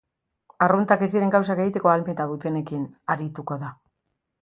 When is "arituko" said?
3.17-3.63